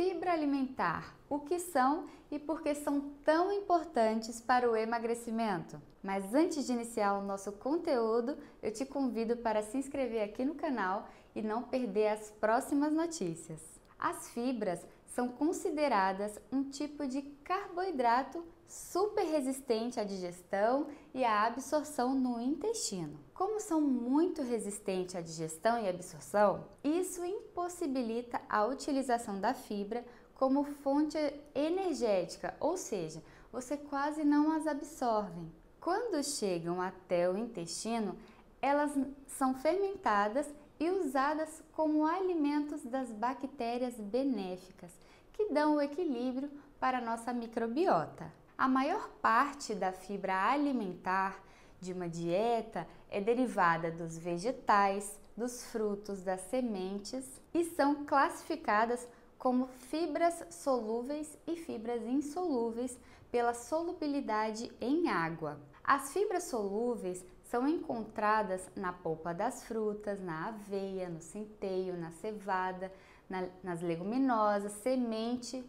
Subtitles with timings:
[0.00, 5.78] fibra alimentar, o que são e por que são tão importantes para o emagrecimento.
[6.02, 10.54] Mas antes de iniciar o nosso conteúdo, eu te convido para se inscrever aqui no
[10.54, 13.60] canal e não perder as próximas notícias.
[13.98, 22.14] As fibras são consideradas um tipo de carboidrato super resistente à digestão e à absorção
[22.14, 23.18] no intestino.
[23.34, 30.62] Como são muito resistentes à digestão e absorção, isso impossibilita a utilização da fibra como
[30.62, 31.18] fonte
[31.54, 35.50] energética, ou seja, você quase não as absorve.
[35.80, 38.16] Quando chegam até o intestino,
[38.62, 38.92] elas
[39.26, 40.48] são fermentadas
[40.80, 44.90] e usadas como alimentos das bactérias benéficas,
[45.34, 48.32] que dão o equilíbrio para a nossa microbiota.
[48.56, 51.38] A maior parte da fibra alimentar
[51.80, 59.06] de uma dieta é derivada dos vegetais, dos frutos, das sementes e são classificadas
[59.38, 62.98] como fibras solúveis e fibras insolúveis
[63.30, 65.58] pela solubilidade em água.
[65.82, 72.92] As fibras solúveis são encontradas na polpa das frutas, na aveia, no centeio, na cevada,
[73.28, 75.68] na, nas leguminosas, semente,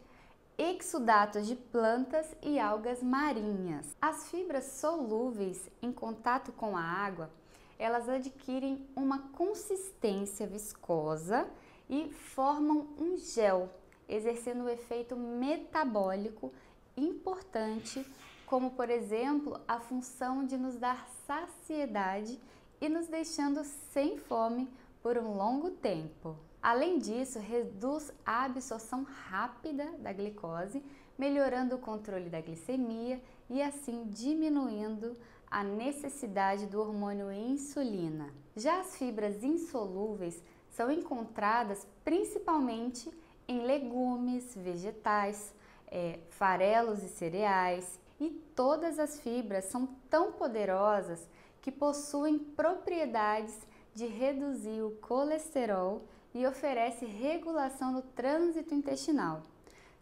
[0.55, 3.97] exudatos de plantas e algas marinhas.
[3.99, 7.31] As fibras solúveis em contato com a água,
[7.79, 11.49] elas adquirem uma consistência viscosa
[11.89, 13.71] e formam um gel,
[14.07, 16.53] exercendo um efeito metabólico
[16.95, 18.05] importante
[18.52, 22.38] como por exemplo a função de nos dar saciedade
[22.81, 24.67] e nos deixando sem fome
[25.02, 26.35] por um longo tempo.
[26.61, 30.83] Além disso, reduz a absorção rápida da glicose,
[31.17, 35.16] melhorando o controle da glicemia e assim diminuindo
[35.49, 38.33] a necessidade do hormônio insulina.
[38.53, 43.09] Já as fibras insolúveis são encontradas principalmente
[43.47, 45.55] em legumes, vegetais,
[45.88, 51.27] é, farelos e cereais, e todas as fibras são tão poderosas
[51.59, 53.57] que possuem propriedades
[53.95, 59.41] de reduzir o colesterol e oferece regulação do trânsito intestinal.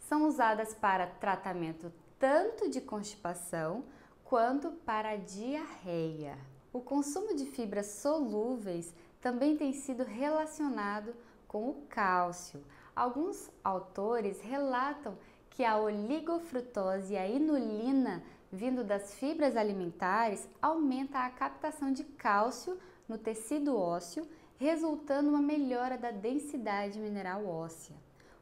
[0.02, 3.86] São usadas para tratamento tanto de constipação
[4.26, 6.38] quanto para diarreia.
[6.74, 11.16] O consumo de fibras solúveis também tem sido relacionado
[11.48, 12.62] com o cálcio.
[12.94, 15.18] Alguns autores relatam
[15.52, 22.78] que a oligofrutose e a inulina vindo das fibras alimentares aumenta a captação de cálcio
[23.08, 24.28] no tecido ósseo,
[24.58, 27.96] resultando uma melhora da densidade mineral óssea,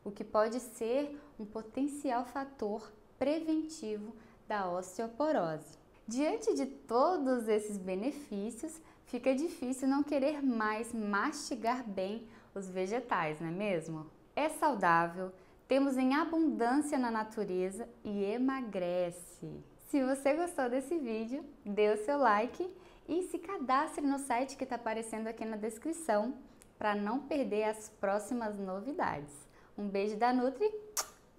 [0.04, 4.16] o que pode ser um potencial fator preventivo
[4.48, 5.78] da osteoporose.
[6.08, 13.50] Diante de todos esses benefícios, fica difícil não querer mais mastigar bem os vegetais, não
[13.50, 14.08] é mesmo?
[14.36, 15.32] É saudável,
[15.68, 19.64] temos em abundância na natureza e emagrece.
[19.90, 22.70] Se você gostou desse vídeo, dê o seu like
[23.08, 26.36] e se cadastre no site que está aparecendo aqui na descrição
[26.78, 29.34] para não perder as próximas novidades.
[29.78, 30.70] Um beijo da Nutri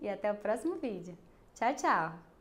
[0.00, 1.16] e até o próximo vídeo.
[1.54, 2.27] Tchau, tchau!